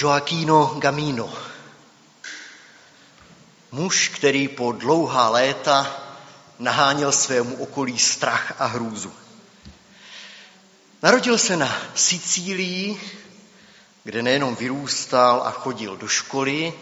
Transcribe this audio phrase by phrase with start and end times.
[0.00, 1.32] Joaquino Gamino.
[3.72, 5.96] Muž, který po dlouhá léta
[6.58, 9.12] naháněl svému okolí strach a hrůzu.
[11.02, 13.00] Narodil se na Sicílii,
[14.04, 16.72] kde nejenom vyrůstal a chodil do školy,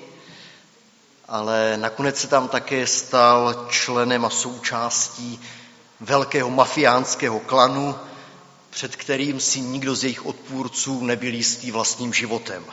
[1.29, 5.41] ale nakonec se tam také stal členem a součástí
[6.01, 7.99] velkého mafiánského klanu,
[8.71, 12.65] před kterým si nikdo z jejich odpůrců nebyl jistý vlastním životem.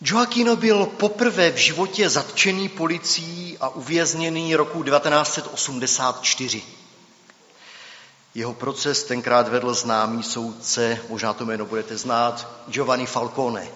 [0.00, 6.62] Joaquino byl poprvé v životě zatčený policií a uvězněný roku 1984.
[8.34, 13.68] Jeho proces tenkrát vedl známý soudce, možná to jméno budete znát, Giovanni Falcone.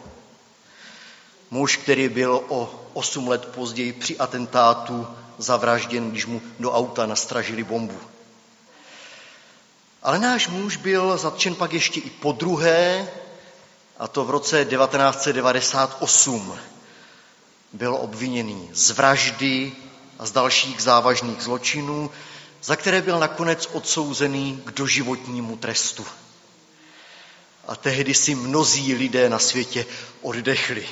[1.51, 5.07] Muž, který byl o 8 let později při atentátu
[5.39, 7.99] zavražděn, když mu do auta nastražili bombu.
[10.03, 13.09] Ale náš muž byl zatčen pak ještě i po druhé,
[14.01, 16.59] a to v roce 1998.
[17.73, 19.73] Byl obviněný z vraždy
[20.19, 22.11] a z dalších závažných zločinů,
[22.63, 26.07] za které byl nakonec odsouzený k doživotnímu trestu.
[27.69, 29.87] A tehdy si mnozí lidé na světě
[30.23, 30.89] oddechli.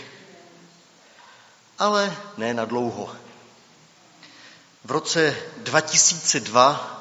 [1.78, 3.16] Ale ne na dlouho.
[4.84, 6.97] V roce 2002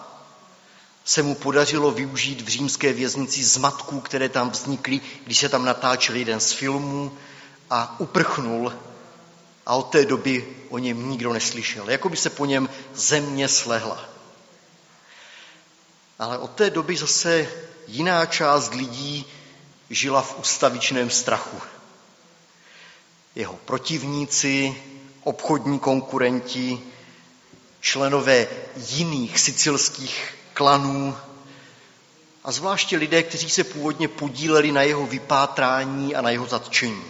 [1.08, 6.16] se mu podařilo využít v římské věznici zmatků, které tam vznikly, když se tam natáčel
[6.16, 7.18] jeden z filmů
[7.70, 8.74] a uprchnul
[9.66, 11.90] a od té doby o něm nikdo neslyšel.
[11.90, 14.10] Jako by se po něm země slehla.
[16.20, 17.48] Ale od té doby zase
[17.88, 19.26] jiná část lidí
[19.90, 21.62] žila v ustavičném strachu.
[23.36, 24.82] Jeho protivníci,
[25.24, 26.82] obchodní konkurenti,
[27.82, 31.18] členové jiných sicilských klanů
[32.44, 37.04] a zvláště lidé, kteří se původně podíleli na jeho vypátrání a na jeho zatčení.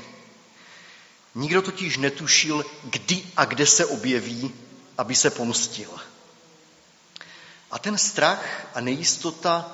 [1.35, 4.53] Nikdo totiž netušil, kdy a kde se objeví,
[4.97, 5.89] aby se pomstil.
[7.71, 9.71] A ten strach a nejistota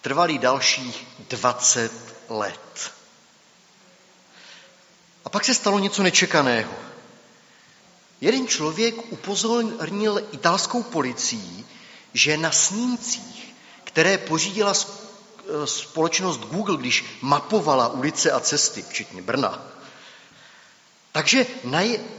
[0.00, 1.92] trvali dalších 20
[2.28, 2.92] let.
[5.24, 6.74] A pak se stalo něco nečekaného.
[8.20, 11.64] Jeden člověk upozornil italskou policii,
[12.14, 13.54] že na snímcích,
[13.84, 19.70] které pořídila e, společnost Google, když mapovala ulice a cesty, včetně Brna,
[21.12, 21.46] takže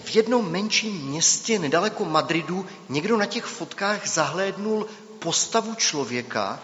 [0.04, 4.88] v jednom menším městě nedaleko Madridu někdo na těch fotkách zahlédnul
[5.20, 6.60] postavu člověka,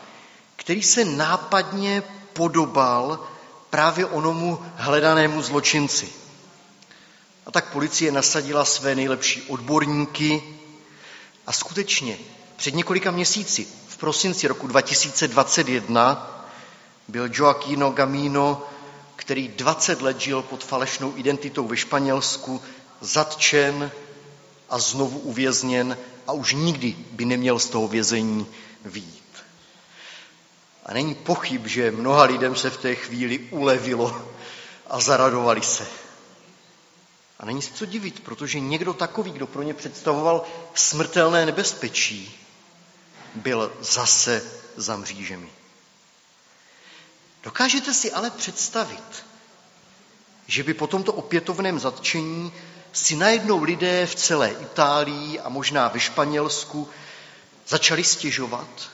[0.55, 3.27] který se nápadně podobal
[3.69, 6.09] právě onomu hledanému zločinci.
[7.45, 10.43] A tak policie nasadila své nejlepší odborníky
[11.47, 12.17] a skutečně
[12.57, 16.33] před několika měsíci, v prosinci roku 2021,
[17.07, 18.63] byl Joaquino Gamino,
[19.15, 22.61] který 20 let žil pod falešnou identitou ve Španělsku,
[23.01, 23.91] zatčen
[24.69, 25.97] a znovu uvězněn
[26.27, 28.47] a už nikdy by neměl z toho vězení
[28.85, 29.23] výjít.
[30.85, 34.21] A není pochyb, že mnoha lidem se v té chvíli ulevilo
[34.87, 35.87] a zaradovali se.
[37.39, 40.43] A není se co divit, protože někdo takový, kdo pro ně představoval
[40.73, 42.46] smrtelné nebezpečí,
[43.35, 45.49] byl zase za mřížemi.
[47.43, 49.25] Dokážete si ale představit,
[50.47, 52.53] že by po tomto opětovném zatčení
[52.93, 56.89] si najednou lidé v celé Itálii a možná ve Španělsku
[57.67, 58.89] začali stěžovat,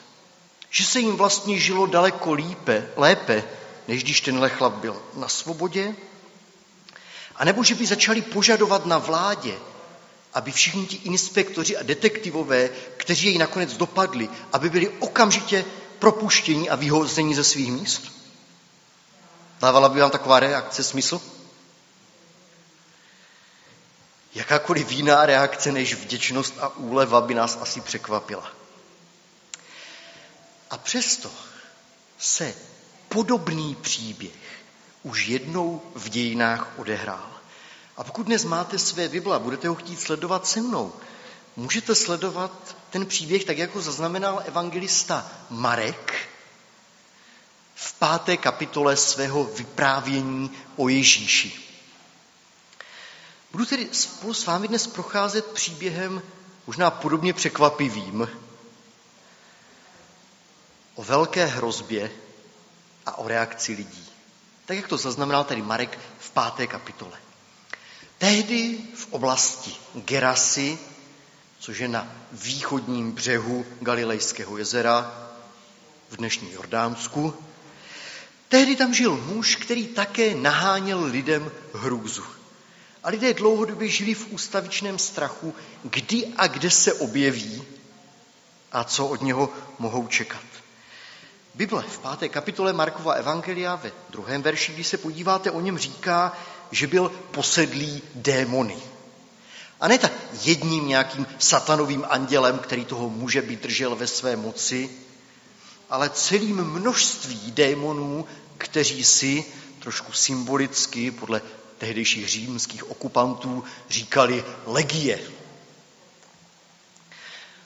[0.69, 3.43] že se jim vlastně žilo daleko lípe, lépe,
[3.87, 5.95] než když tenhle chlap byl na svobodě,
[7.35, 9.59] a nebo že by začali požadovat na vládě,
[10.33, 15.65] aby všichni ti inspektoři a detektivové, kteří jej nakonec dopadli, aby byli okamžitě
[15.99, 18.11] propuštěni a vyhozeni ze svých míst?
[19.59, 21.21] Dávala by vám taková reakce smysl?
[24.35, 28.51] Jakákoliv jiná reakce než vděčnost a úleva by nás asi překvapila.
[30.69, 31.31] A přesto
[32.17, 32.53] se
[33.09, 34.33] podobný příběh
[35.03, 37.42] už jednou v dějinách odehrál.
[37.97, 40.93] A pokud dnes máte své Bible a budete ho chtít sledovat se mnou,
[41.55, 46.29] můžete sledovat ten příběh tak, jako zaznamenal evangelista Marek
[47.75, 51.63] v páté kapitole svého vyprávění o Ježíši.
[53.51, 56.21] Budu tedy spolu s vámi dnes procházet příběhem
[56.67, 58.29] možná podobně překvapivým
[60.95, 62.11] o velké hrozbě
[63.05, 64.09] a o reakci lidí.
[64.65, 67.17] Tak, jak to zaznamenal tady Marek v páté kapitole.
[68.23, 70.79] Tehdy v oblasti Gerasy,
[71.59, 75.29] což je na východním břehu Galilejského jezera
[76.09, 77.33] v dnešním Jordánsku,
[78.49, 82.23] Tehdy tam žil muž, který také naháněl lidem hrůzu.
[83.03, 87.63] A lidé dlouhodobě žili v ústavičném strachu, kdy a kde se objeví
[88.71, 89.49] a co od něho
[89.79, 90.43] mohou čekat.
[91.55, 96.37] Bible v páté kapitole Markova Evangelia ve druhém verši, když se podíváte, o něm říká,
[96.73, 98.77] že byl posedlý démony.
[99.79, 100.11] A ne tak
[100.43, 104.89] jedním nějakým satanovým andělem, který toho muže by držel ve své moci,
[105.89, 108.25] ale celým množství démonů,
[108.57, 109.45] kteří si
[109.79, 111.41] trošku symbolicky podle
[111.77, 115.19] tehdejších římských okupantů říkali legie.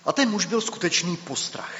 [0.05, 1.75] A ten muž byl skutečný postrach.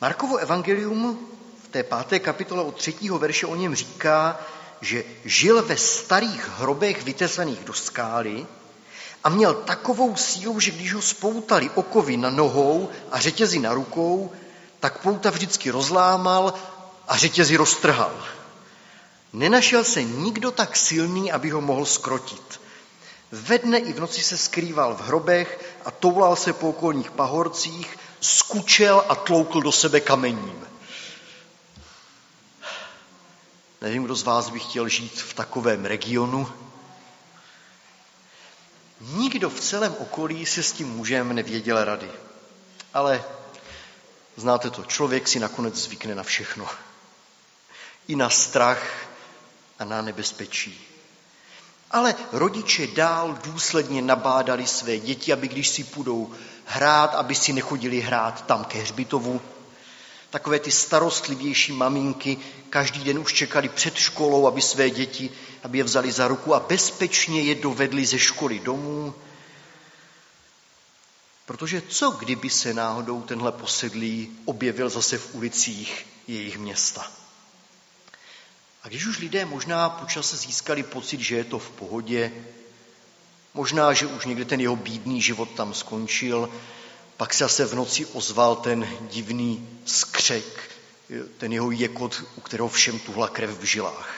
[0.00, 1.28] Markovo evangelium
[1.64, 4.40] v té páté kapitole od třetího verše o něm říká,
[4.80, 8.46] že žil ve starých hrobech vytesaných do skály
[9.24, 14.32] a měl takovou sílu, že když ho spoutali okovy na nohou a řetězy na rukou,
[14.80, 16.54] tak pouta vždycky rozlámal
[17.08, 18.12] a řetězy roztrhal.
[19.32, 22.60] Nenašel se nikdo tak silný, aby ho mohl skrotit.
[23.32, 27.98] Ve dne i v noci se skrýval v hrobech a toulal se po okolních pahorcích,
[28.20, 30.66] skučel a tloukl do sebe kamením.
[33.80, 36.52] Nevím, kdo z vás by chtěl žít v takovém regionu.
[39.00, 42.10] Nikdo v celém okolí se s tím mužem nevěděl rady.
[42.94, 43.24] Ale
[44.36, 46.66] znáte to, člověk si nakonec zvykne na všechno.
[48.08, 49.08] I na strach,
[49.78, 50.80] a na nebezpečí.
[51.90, 56.34] Ale rodiče dál důsledně nabádali své děti, aby když si půjdou
[56.64, 59.40] hrát, aby si nechodili hrát tam ke hřbitovu.
[60.30, 62.38] Takové ty starostlivější maminky
[62.70, 65.30] každý den už čekali před školou, aby své děti,
[65.62, 69.14] aby je vzali za ruku a bezpečně je dovedli ze školy domů.
[71.46, 77.10] Protože co kdyby se náhodou tenhle posedlý objevil zase v ulicích jejich města?
[78.82, 82.32] A když už lidé možná počas získali pocit, že je to v pohodě,
[83.54, 86.50] možná, že už někde ten jeho bídný život tam skončil,
[87.18, 90.76] pak se zase v noci ozval ten divný skřek,
[91.38, 94.14] ten jeho jekot, u kterého všem tuhla krev v žilách.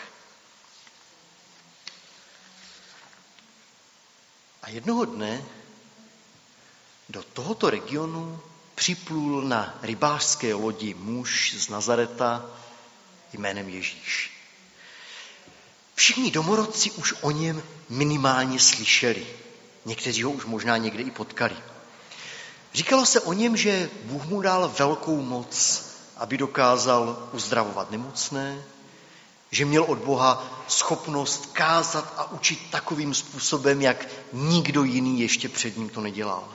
[4.62, 5.44] A jednoho dne
[7.08, 8.40] do tohoto regionu
[8.74, 12.46] připlul na rybářské lodi muž z Nazareta
[13.32, 14.30] jménem Ježíš.
[15.94, 19.26] Všichni domorodci už o něm minimálně slyšeli.
[19.84, 21.56] Někteří ho už možná někde i potkali.
[22.74, 25.82] Říkalo se o něm, že Bůh mu dal velkou moc,
[26.16, 28.62] aby dokázal uzdravovat nemocné,
[29.50, 35.76] že měl od Boha schopnost kázat a učit takovým způsobem, jak nikdo jiný ještě před
[35.76, 36.48] ním to nedělal.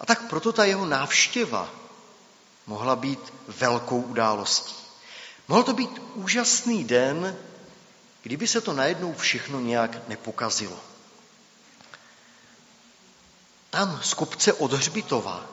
[0.00, 1.68] A tak proto ta jeho návštěva
[2.66, 4.74] mohla být velkou událostí.
[5.48, 7.36] Mohl to být úžasný den,
[8.22, 10.91] kdyby se to najednou všechno nějak nepokazilo.
[13.72, 15.46] Tam z kopce od Hřbitova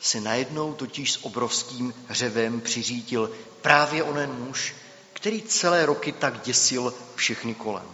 [0.00, 3.30] se najednou totiž s obrovským hřevem přiřítil
[3.62, 4.74] právě onen muž,
[5.12, 7.86] který celé roky tak děsil všechny kolem.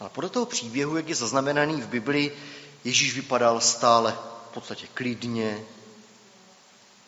[0.00, 2.36] A podle toho příběhu, jak je zaznamenaný v Biblii,
[2.84, 4.18] Ježíš vypadal stále
[4.50, 5.64] v podstatě klidně,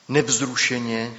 [0.09, 1.15] nevzrušeně.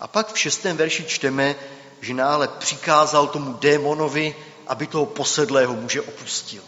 [0.00, 1.56] A pak v šestém verši čteme,
[2.00, 4.36] že náhle přikázal tomu démonovi,
[4.66, 6.62] aby toho posedlého muže opustil.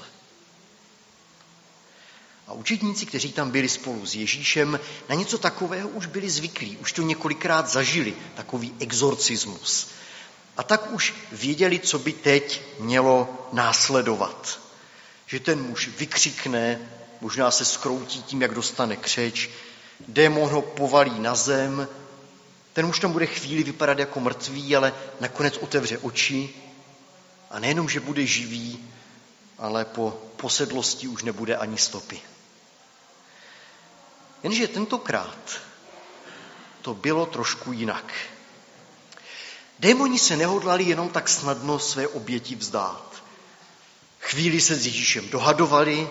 [2.50, 6.92] A učitníci, kteří tam byli spolu s Ježíšem, na něco takového už byli zvyklí, už
[6.92, 9.88] to několikrát zažili, takový exorcismus.
[10.57, 14.61] A tak už věděli, co by teď mělo následovat.
[15.26, 16.78] Že ten muž vykřikne,
[17.21, 19.50] možná se skroutí tím, jak dostane křeč,
[20.09, 21.88] démon ho povalí na zem,
[22.73, 26.50] ten už tam bude chvíli vypadat jako mrtvý, ale nakonec otevře oči
[27.50, 28.90] a nejenom, že bude živý,
[29.59, 32.21] ale po posedlosti už nebude ani stopy.
[34.42, 35.61] Jenže tentokrát
[36.82, 38.12] to bylo trošku jinak.
[39.78, 43.23] Démoni se nehodlali jenom tak snadno své oběti vzdát.
[44.20, 46.09] Chvíli se s Ježíšem dohadovali,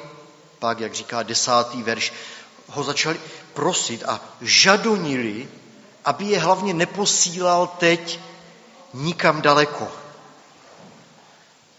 [0.59, 2.13] pak, jak říká desátý verš,
[2.67, 3.19] ho začali
[3.53, 5.49] prosit a žadonili,
[6.05, 8.19] aby je hlavně neposílal teď
[8.93, 9.91] nikam daleko.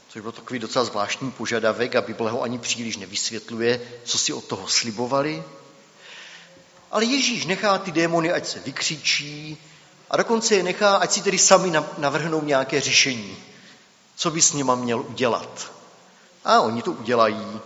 [0.09, 4.45] Což byl takový docela zvláštní požadavek a Bible ho ani příliš nevysvětluje, co si od
[4.45, 5.45] toho slibovali.
[6.91, 9.59] Ale Ježíš nechá ty démony, ať se vykřičí
[10.11, 13.37] a dokonce je nechá, ať si tedy sami navrhnou nějaké řešení,
[14.17, 15.73] co by s nima měl udělat.
[16.45, 17.61] A oni to udělají.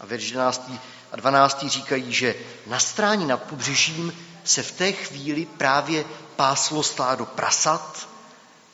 [0.00, 0.70] A verš 11.
[1.12, 1.64] a 12.
[1.68, 2.34] říkají, že
[2.66, 4.12] na stráni nad pobřežím
[4.44, 6.04] se v té chvíli právě
[6.36, 8.08] páslo stádo prasat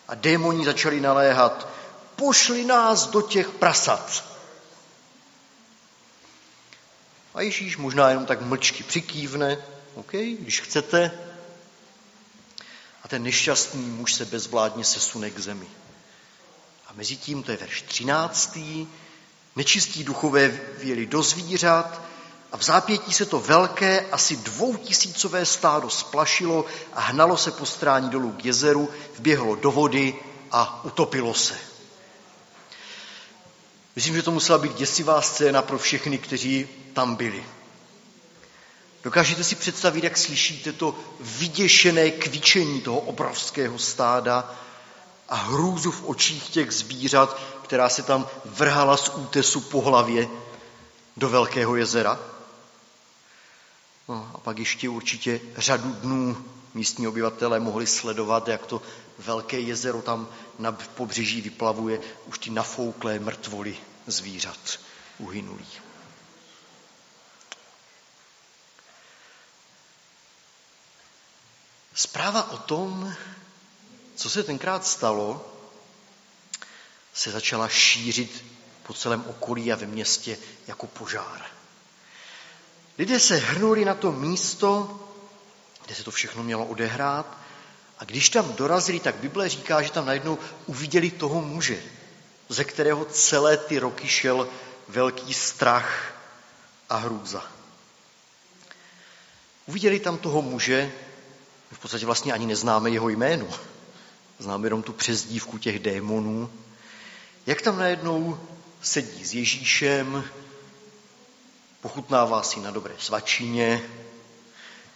[0.09, 1.69] A démoni začali naléhat,
[2.17, 4.25] pošli nás do těch prasat.
[7.35, 9.59] A Ježíš možná jenom tak mlčky přikývne,
[9.99, 11.11] OK, když chcete.
[13.03, 15.67] A ten nešťastný muž se bezvládně sesune k zemi.
[16.87, 18.59] A mezi tím, to je verš 13.
[19.57, 22.01] Nečistí duchové věli do zvířat
[22.53, 28.11] a v zápětí se to velké, asi dvoutisícové stádo splašilo a hnalo se po strání
[28.11, 30.15] dolů k jezeru, vběhlo do vody
[30.51, 31.59] a utopilo se.
[33.97, 37.58] Myslím, že to musela být děsivá scéna pro všechny, kteří tam byli.
[39.09, 44.55] Dokážete si představit, jak slyšíte to vyděšené kvíčení toho obrovského stáda
[45.29, 50.29] a hrůzu v očích těch zvířat, která se tam vrhala z útesu po hlavě
[51.17, 52.19] do velkého jezera?
[54.09, 58.83] No a pak ještě určitě řadu dnů místní obyvatelé mohli sledovat, jak to
[59.19, 64.79] velké jezero tam na pobřeží vyplavuje už ty nafouklé mrtvoly zvířat
[65.19, 65.88] uhynulých.
[71.99, 73.15] Zpráva o tom,
[74.15, 75.55] co se tenkrát stalo,
[77.15, 78.45] se začala šířit
[78.83, 81.43] po celém okolí a ve městě jako požár.
[82.99, 85.01] Lidé se hrnuli na to místo,
[85.87, 87.39] kde se to všechno mělo odehrát
[87.99, 91.83] a když tam dorazili, tak Bible říká, že tam najednou uviděli toho muže,
[92.49, 94.49] ze kterého celé ty roky šel
[94.89, 96.15] velký strach
[96.89, 97.43] a hrůza.
[99.67, 100.93] Uviděli tam toho muže,
[101.73, 103.47] v podstatě vlastně ani neznáme jeho jméno.
[104.39, 106.51] Známe jenom tu přezdívku těch démonů.
[107.47, 108.41] Jak tam najednou
[108.83, 110.25] sedí s Ježíšem,
[111.81, 113.83] pochutnává si na dobré svačině,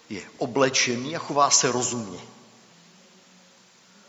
[0.08, 2.20] je oblečený a chová se rozumně.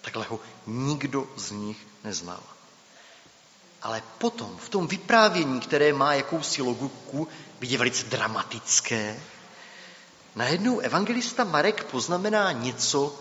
[0.02, 2.44] Takhle ho nikdo z nich neznal.
[3.82, 7.28] Ale potom, v tom vyprávění, které má jakousi logiku,
[7.62, 9.20] je velice dramatické,
[10.36, 13.20] najednou evangelista Marek poznamená něco,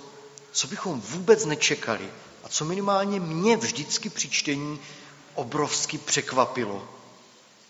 [0.53, 2.11] co bychom vůbec nečekali
[2.45, 4.81] a co minimálně mě vždycky při čtení
[5.35, 6.89] obrovsky překvapilo.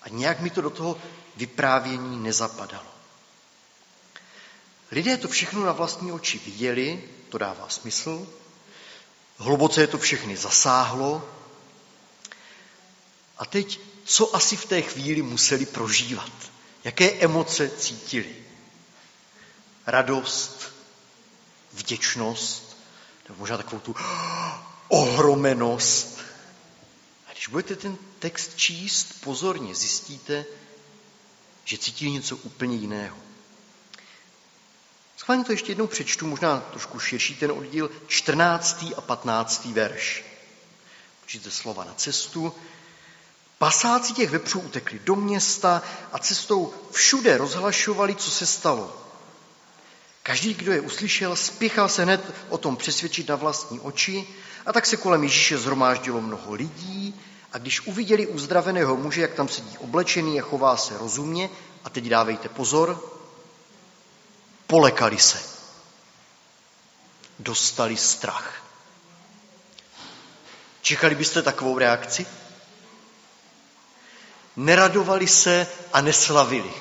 [0.03, 0.99] A nějak mi to do toho
[1.37, 2.87] vyprávění nezapadalo.
[4.91, 8.27] Lidé to všechno na vlastní oči viděli, to dává smysl.
[9.39, 11.29] Hluboce je to všechny zasáhlo.
[13.39, 16.33] A teď, co asi v té chvíli museli prožívat?
[16.85, 18.42] Jaké emoce cítili?
[19.87, 20.73] Radost,
[21.73, 22.77] vděčnost,
[23.29, 23.95] nebo možná takovou tu
[24.89, 26.19] ohromenost.
[27.29, 30.45] A když budete ten text číst pozorně, zjistíte,
[31.65, 33.17] že cítili něco úplně jiného.
[35.17, 38.85] Schválně to ještě jednou přečtu, možná trošku širší ten oddíl, 14.
[38.97, 39.65] a 15.
[39.65, 40.25] verš.
[41.25, 42.55] Učíte slova na cestu.
[43.59, 49.02] Pasáci těch vepřů utekli do města a cestou všude rozhlašovali, co se stalo.
[50.23, 54.29] Každý, kdo je uslyšel, spěchal se hned o tom přesvědčit na vlastní oči
[54.67, 57.21] a tak se kolem Ježíše zhromáždilo mnoho lidí
[57.53, 61.51] a když uviděli uzdraveného muže, jak tam sedí oblečený a chová se rozumně,
[61.85, 63.19] a teď dávejte pozor,
[64.67, 65.43] polekali se.
[67.39, 68.65] Dostali strach.
[70.83, 72.27] Čekali byste takovou reakci?
[74.57, 76.73] Neradovali se a neslavili.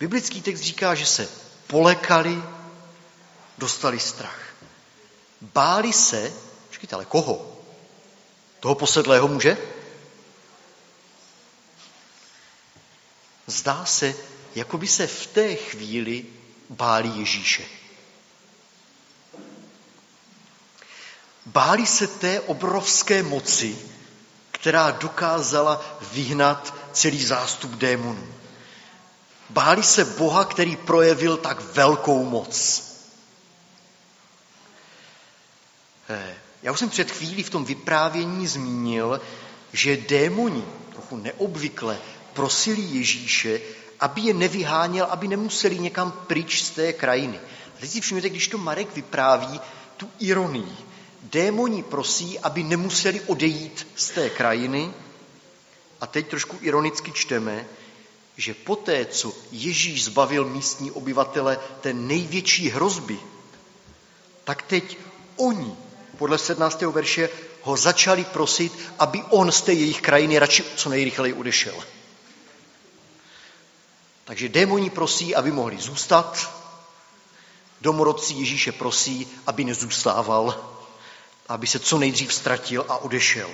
[0.00, 1.28] Biblický text říká, že se
[1.70, 2.42] polekali,
[3.58, 4.54] dostali strach.
[5.40, 6.32] Báli se,
[6.68, 7.62] počkejte, ale koho?
[8.60, 9.56] Toho posedlého muže?
[13.46, 14.14] Zdá se,
[14.54, 16.26] jako by se v té chvíli
[16.70, 17.64] báli Ježíše.
[21.46, 23.78] Báli se té obrovské moci,
[24.50, 28.34] která dokázala vyhnat celý zástup démonů.
[29.50, 32.82] Báli se Boha, který projevil tak velkou moc.
[36.08, 39.20] Eh, já už jsem před chvílí v tom vyprávění zmínil,
[39.72, 41.98] že démoni trochu neobvykle
[42.32, 43.60] prosili Ježíše,
[44.00, 47.40] aby je nevyháněl, aby nemuseli někam pryč z té krajiny.
[47.76, 49.60] A teď si všimněte, když to Marek vypráví,
[49.96, 50.76] tu ironii.
[51.22, 54.92] Démoni prosí, aby nemuseli odejít z té krajiny.
[56.00, 57.66] A teď trošku ironicky čteme,
[58.36, 63.18] že poté, co Ježíš zbavil místní obyvatele té největší hrozby,
[64.44, 64.98] tak teď
[65.36, 65.76] oni,
[66.18, 66.82] podle 17.
[66.82, 67.28] verše,
[67.62, 71.74] ho začali prosit, aby on z té jejich krajiny radši co nejrychleji odešel.
[74.24, 76.54] Takže démoni prosí, aby mohli zůstat,
[77.80, 80.70] domorodci Ježíše prosí, aby nezůstával
[81.50, 83.50] aby se co nejdřív ztratil a odešel.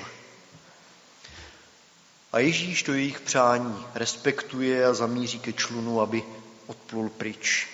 [2.37, 6.25] A Ježíš to jejich přání respektuje a zamíří ke člunu, aby
[6.66, 7.69] odplul pryč.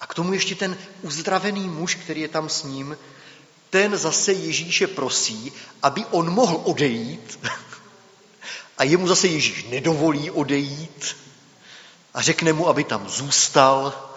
[0.00, 2.98] A k tomu ještě ten uzdravený muž, který je tam s ním,
[3.70, 7.38] ten zase Ježíše prosí, aby on mohl odejít.
[8.78, 11.16] A jemu zase Ježíš nedovolí odejít
[12.14, 14.10] a řekne mu, aby tam zůstal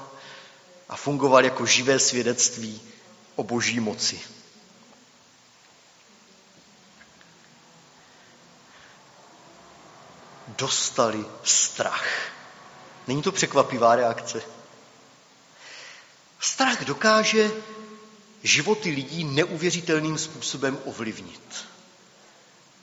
[0.90, 2.82] a fungoval jako živé svědectví
[3.36, 4.20] o boží moci.
[10.58, 12.08] Dostali strach.
[13.08, 14.42] Není to překvapivá reakce?
[16.40, 17.52] Strach dokáže
[18.44, 21.66] životy lidí neuvěřitelným způsobem ovlivnit.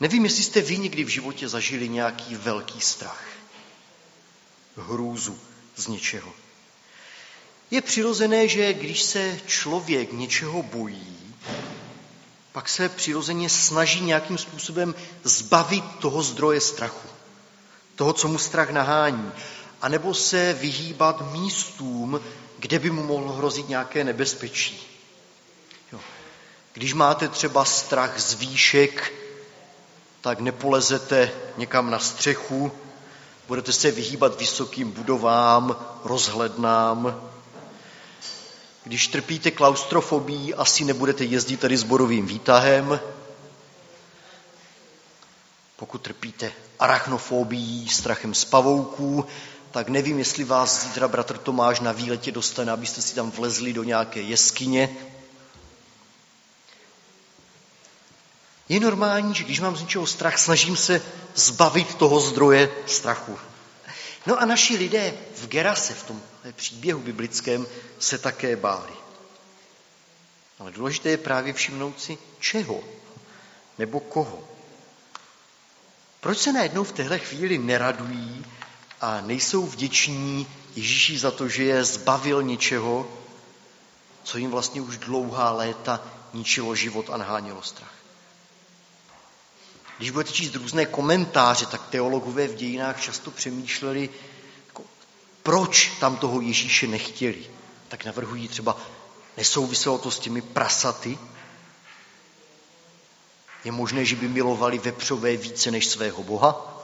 [0.00, 3.24] Nevím, jestli jste vy někdy v životě zažili nějaký velký strach,
[4.76, 5.38] hrůzu
[5.76, 6.32] z něčeho.
[7.70, 11.34] Je přirozené, že když se člověk něčeho bojí,
[12.52, 17.08] pak se přirozeně snaží nějakým způsobem zbavit toho zdroje strachu,
[18.00, 19.32] toho, co mu strach nahání,
[19.82, 22.20] anebo se vyhýbat místům,
[22.58, 24.80] kde by mu mohlo hrozit nějaké nebezpečí.
[25.92, 26.00] Jo.
[26.72, 29.12] Když máte třeba strach z výšek,
[30.20, 32.72] tak nepolezete někam na střechu,
[33.48, 37.30] budete se vyhýbat vysokým budovám, rozhlednám.
[38.84, 43.00] Když trpíte klaustrofobí, asi nebudete jezdit tady borovým výtahem.
[45.80, 49.26] Pokud trpíte arachnofobií, strachem z pavouků,
[49.70, 53.82] tak nevím, jestli vás zítra bratr Tomáš na výletě dostane, abyste si tam vlezli do
[53.82, 54.96] nějaké jeskyně.
[58.68, 61.02] Je normální, že když mám z něčeho strach, snažím se
[61.34, 63.38] zbavit toho zdroje strachu.
[64.26, 66.22] No a naši lidé v Gerase, v tom
[66.52, 67.66] příběhu biblickém,
[67.98, 68.92] se také báli.
[70.58, 72.80] Ale důležité je právě všimnout si, čeho
[73.78, 74.49] nebo koho.
[76.20, 78.44] Proč se najednou v téhle chvíli neradují
[79.00, 83.08] a nejsou vděční Ježíši za to, že je zbavil něčeho,
[84.22, 86.00] co jim vlastně už dlouhá léta
[86.32, 87.94] ničilo život a nahánilo strach.
[89.98, 94.10] Když budete číst různé komentáře, tak teologové v dějinách často přemýšleli,
[94.66, 94.84] jako,
[95.42, 97.50] proč tam toho Ježíše nechtěli.
[97.88, 98.76] Tak navrhují třeba,
[99.36, 101.18] nesouviselo to s těmi prasaty.
[103.64, 106.80] Je možné, že by milovali vepřové více než svého Boha?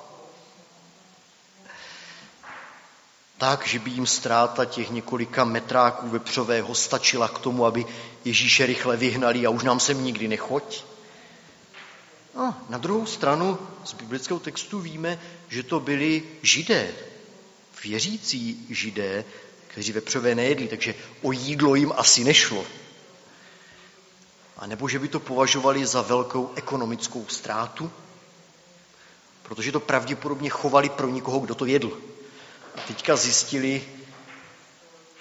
[3.39, 7.87] tak, že by jim ztráta těch několika metráků vepřového stačila k tomu, aby
[8.25, 10.85] Ježíše rychle vyhnali a už nám sem nikdy nechoď.
[12.37, 16.89] A na druhou stranu z biblického textu víme, že to byli židé,
[17.85, 19.25] věřící židé,
[19.67, 22.65] kteří vepřové nejedli, takže o jídlo jim asi nešlo.
[24.59, 27.91] A nebo že by to považovali za velkou ekonomickou ztrátu,
[29.43, 31.99] protože to pravděpodobně chovali pro někoho, kdo to jedl.
[32.77, 33.89] A teďka zjistili,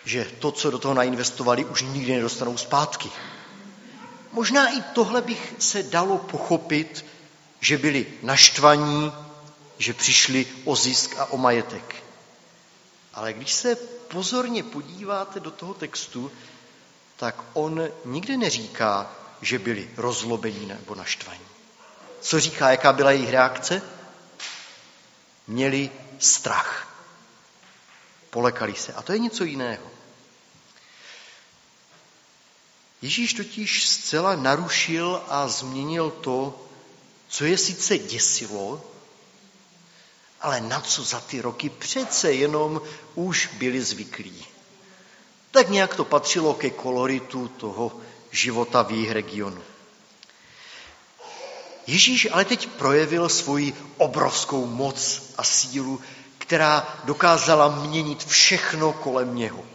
[0.05, 3.09] že to, co do toho nainvestovali, už nikdy nedostanou zpátky.
[4.31, 7.05] Možná i tohle bych se dalo pochopit,
[7.59, 9.11] že byli naštvaní,
[9.77, 11.95] že přišli o zisk a o majetek.
[13.13, 13.75] Ale když se
[14.07, 16.31] pozorně podíváte do toho textu,
[17.17, 21.45] tak on nikde neříká, že byli rozlobení nebo naštvaní.
[22.21, 23.81] Co říká, jaká byla jejich reakce?
[25.47, 26.95] Měli strach.
[28.29, 28.93] Polekali se.
[28.93, 29.91] A to je něco jiného.
[33.01, 36.65] Ježíš totiž zcela narušil a změnil to,
[37.27, 38.91] co je sice děsilo,
[40.41, 42.81] ale na co za ty roky přece jenom
[43.15, 44.45] už byli zvyklí.
[45.51, 48.01] Tak nějak to patřilo ke koloritu toho
[48.35, 49.61] života v jejich regionu.
[51.87, 56.01] Ježíš ale teď projevil svoji obrovskou moc a sílu,
[56.37, 59.65] která dokázala měnit všechno kolem něho.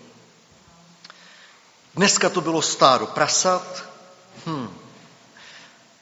[1.94, 3.85] Dneska to bylo stádo prasat,
[4.46, 4.79] hm.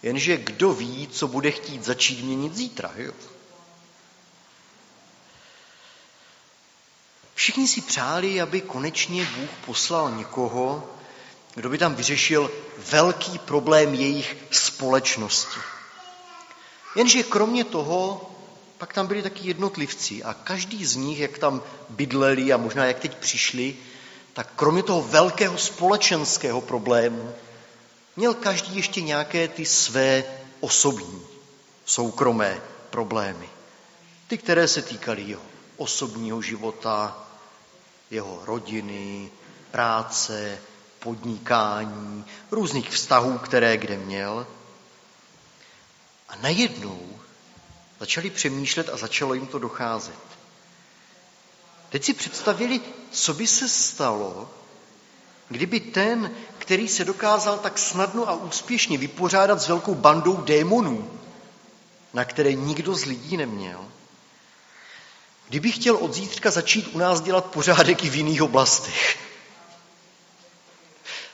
[0.03, 2.93] jenže kdo ví, co bude chtít začít měnit zítra.
[2.97, 3.13] Jo?
[7.35, 10.98] Všichni si přáli, aby konečně Bůh poslal někoho,
[11.55, 12.51] kdo by tam vyřešil
[12.91, 15.61] velký problém jejich společnosti.
[16.97, 18.31] Jenže kromě toho
[18.79, 22.99] pak tam byli taky jednotlivci a každý z nich, jak tam bydleli a možná jak
[22.99, 23.77] teď přišli,
[24.33, 27.35] tak kromě toho velkého společenského problému,
[28.17, 30.25] měl každý ještě nějaké ty své
[30.61, 31.23] osobní,
[31.85, 33.49] soukromé problémy.
[34.29, 35.43] Ty, které se týkaly jeho
[35.77, 37.27] osobního života,
[38.11, 39.31] jeho rodiny,
[39.71, 40.59] práce,
[40.99, 44.47] podnikání, různých vztahů, které kde měl.
[46.29, 47.21] A najednou
[48.01, 50.19] začali přemýšlet a začalo jim to docházet.
[51.89, 52.81] Teď si představili,
[53.11, 54.51] co by se stalo,
[55.49, 61.21] kdyby ten, který se dokázal tak snadno a úspěšně vypořádat s velkou bandou démonů,
[62.15, 63.89] na které nikdo z lidí neměl,
[65.49, 69.28] kdyby chtěl od zítřka začít u nás dělat pořádek i v jiných oblastech.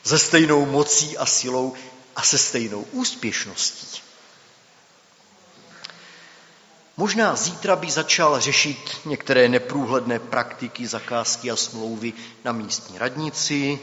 [0.05, 1.75] Se stejnou mocí a silou
[2.17, 4.01] a se stejnou úspěšností.
[6.97, 12.13] Možná zítra by začal řešit některé neprůhledné praktiky, zakázky a smlouvy
[12.45, 13.79] na místní radnici,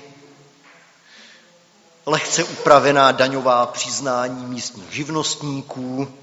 [2.06, 6.14] lehce upravená daňová přiznání místních živnostníků,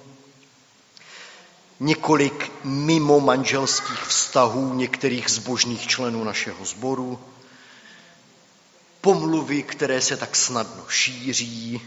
[1.81, 7.21] několik mimo manželských vztahů některých zbožných členů našeho sboru,
[9.01, 11.81] pomluvy, které se tak snadno šíří.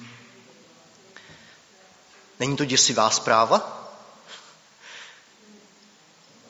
[2.39, 3.77] Není to děsivá zpráva?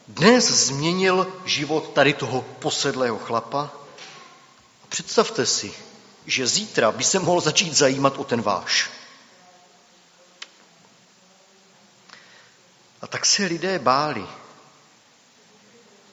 [0.08, 3.72] Dnes změnil život tady toho posedlého chlapa.
[4.90, 5.74] Představte si,
[6.26, 8.90] že zítra by se mohl začít zajímat o ten váš.
[13.02, 14.26] A tak se lidé báli,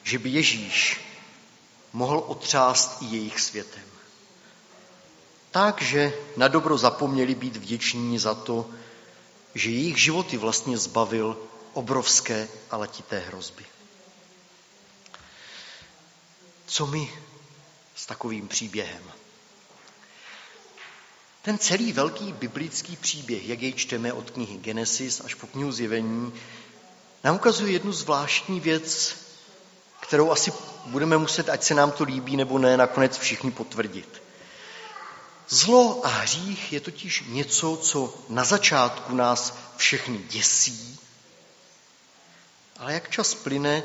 [0.03, 1.01] že by Ježíš
[1.93, 3.98] mohl otřást i jejich světem.
[5.51, 8.69] Takže na dobro zapomněli být vděční za to,
[9.55, 11.37] že jejich životy vlastně zbavil
[11.73, 13.65] obrovské a letité hrozby.
[16.65, 17.13] Co my
[17.95, 19.03] s takovým příběhem?
[21.41, 26.33] Ten celý velký biblický příběh, jak jej čteme od knihy Genesis až po knihu Zjevení,
[27.23, 29.15] nám ukazuje jednu zvláštní věc,
[29.99, 30.53] kterou asi
[30.85, 34.21] budeme muset, ať se nám to líbí nebo ne, nakonec všichni potvrdit.
[35.49, 40.99] Zlo a hřích je totiž něco, co na začátku nás všechny děsí,
[42.77, 43.83] ale jak čas plyne,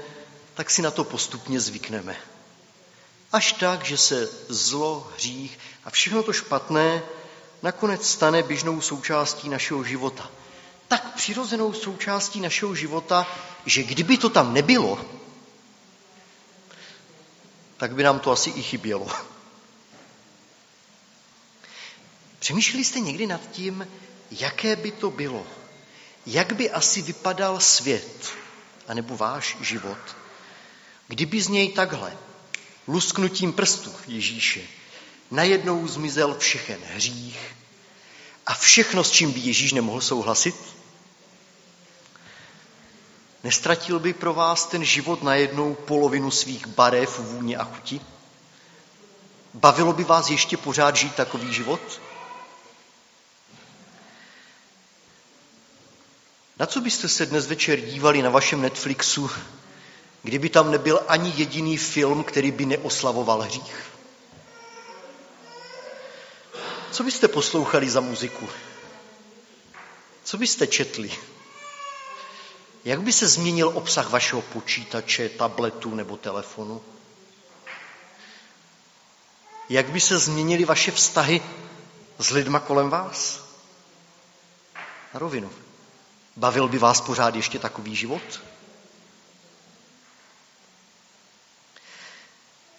[0.55, 2.17] tak si na to postupně zvykneme.
[3.33, 7.03] Až tak, že se zlo, hřích a všechno to špatné
[7.63, 10.31] nakonec stane běžnou součástí našeho života.
[10.89, 13.27] Tak přirozenou součástí našeho života,
[13.67, 15.05] že kdyby to tam nebylo,
[17.77, 19.34] tak by nám to asi i chybělo.
[22.45, 23.89] Přemýšleli jste někdy nad tím,
[24.31, 25.47] jaké by to bylo?
[26.27, 28.33] Jak by asi vypadal svět,
[28.89, 29.99] anebo váš život,
[31.09, 32.17] kdyby z něj takhle,
[32.89, 34.61] lusknutím prstu Ježíše,
[35.31, 37.55] najednou zmizel všechen hřích
[38.47, 40.57] a všechno, s čím by Ježíš nemohl souhlasit?
[43.45, 48.01] Nestratil by pro vás ten život najednou polovinu svých barev, vůně a chuti?
[49.55, 52.01] Bavilo by vás ještě pořád žít takový život?
[56.59, 59.31] Na co byste se dnes večer dívali na vašem Netflixu,
[60.23, 63.91] kdyby tam nebyl ani jediný film, který by neoslavoval hřích?
[66.91, 68.49] Co byste poslouchali za muziku?
[70.25, 71.13] Co byste četli?
[72.85, 76.83] Jak by se změnil obsah vašeho počítače, tabletu nebo telefonu?
[79.69, 81.43] Jak by se změnily vaše vztahy
[82.19, 83.45] s lidma kolem vás?
[85.15, 85.64] Na rovinu.
[86.37, 88.43] Bavil by vás pořád ještě takový život?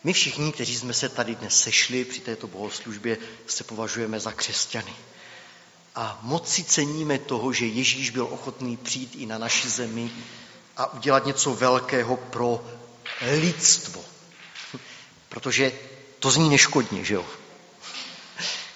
[0.03, 4.95] My všichni, kteří jsme se tady dnes sešli při této bohoslužbě, se považujeme za křesťany.
[5.95, 10.11] A moc si ceníme toho, že Ježíš byl ochotný přijít i na naši zemi
[10.77, 12.65] a udělat něco velkého pro
[13.21, 14.05] lidstvo.
[15.29, 15.71] Protože
[16.19, 17.25] to zní neškodně, že jo?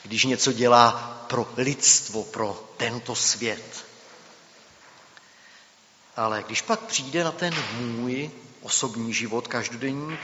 [0.03, 0.91] Když něco dělá
[1.29, 3.85] pro lidstvo, pro tento svět.
[6.19, 10.17] Ale když pak přijde na ten můj osobní život každodenní,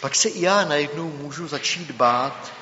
[0.00, 2.52] pak se i já najednou můžu začít bát,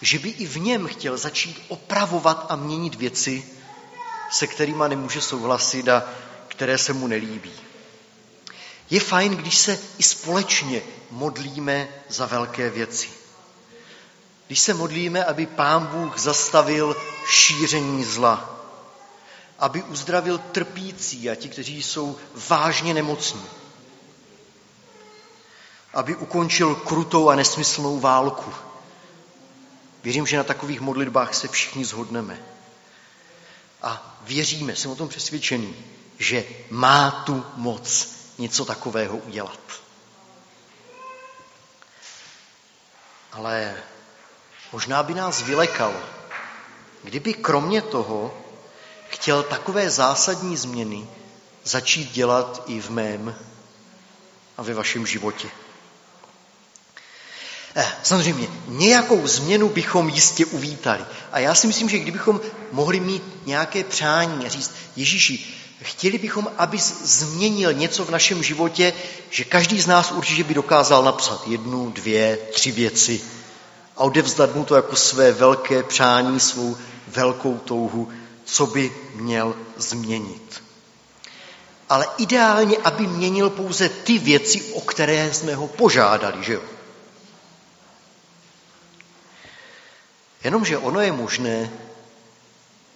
[0.00, 3.46] že by i v něm chtěl začít opravovat a měnit věci,
[4.30, 6.02] se kterými nemůže souhlasit a
[6.48, 7.52] které se mu nelíbí.
[8.90, 13.08] Je fajn, když se i společně modlíme za velké věci.
[14.46, 18.61] Když se modlíme, aby Pán Bůh zastavil šíření zla,
[19.62, 23.42] aby uzdravil trpící a ti, kteří jsou vážně nemocní,
[25.94, 28.52] aby ukončil krutou a nesmyslnou válku.
[30.02, 32.42] Věřím, že na takových modlitbách se všichni zhodneme.
[33.82, 35.76] A věříme, jsem o tom přesvědčený,
[36.18, 39.60] že má tu moc něco takového udělat.
[43.32, 43.82] Ale
[44.72, 46.00] Možná by nás vylekalo,
[47.02, 48.41] kdyby kromě toho
[49.12, 51.06] chtěl takové zásadní změny
[51.64, 53.34] začít dělat i v mém
[54.56, 55.48] a ve vašem životě.
[57.76, 61.04] Eh, samozřejmě, nějakou změnu bychom jistě uvítali.
[61.32, 62.40] A já si myslím, že kdybychom
[62.72, 65.46] mohli mít nějaké přání a říct, Ježíši,
[65.82, 68.92] chtěli bychom, aby změnil něco v našem životě,
[69.30, 73.20] že každý z nás určitě by dokázal napsat jednu, dvě, tři věci
[73.96, 76.76] a odevzdat mu to jako své velké přání, svou
[77.08, 78.08] velkou touhu,
[78.44, 80.62] co by měl změnit.
[81.88, 86.62] Ale ideálně, aby měnil pouze ty věci, o které jsme ho požádali, že jo?
[90.44, 91.72] Jenomže ono je možné,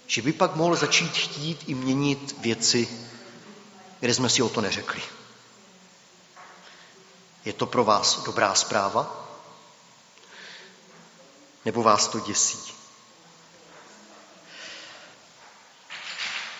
[0.07, 2.87] že by pak mohl začít chtít i měnit věci,
[3.99, 5.01] kde jsme si o to neřekli.
[7.45, 9.27] Je to pro vás dobrá zpráva?
[11.65, 12.76] Nebo vás to děsí?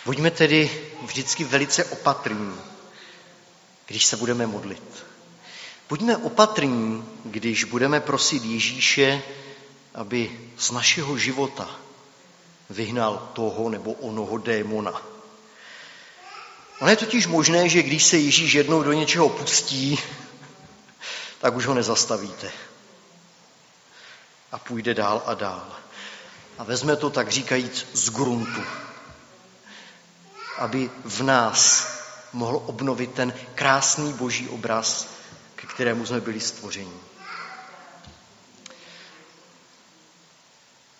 [0.07, 2.55] Buďme tedy vždycky velice opatrní,
[3.87, 5.05] když se budeme modlit.
[5.89, 9.21] Buďme opatrní, když budeme prosit Ježíše,
[9.95, 11.79] aby z našeho života
[12.69, 15.01] vyhnal toho nebo onoho démona.
[16.79, 19.99] Ono je totiž možné, že když se Ježíš jednou do něčeho pustí,
[21.39, 22.51] tak už ho nezastavíte.
[24.51, 25.75] A půjde dál a dál.
[26.57, 28.63] A vezme to, tak říkajíc, z gruntu.
[30.57, 31.87] Aby v nás
[32.33, 35.07] mohl obnovit ten krásný boží obraz,
[35.55, 36.99] ke kterému jsme byli stvořeni.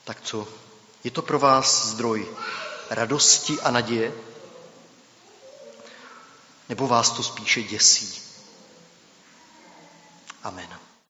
[0.04, 0.48] Tak co?
[1.04, 2.28] Je to pro vás zdroj
[2.90, 4.14] radosti a naděje?
[6.70, 8.22] Nebo vás to spíše děsí?
[10.44, 10.87] Amen.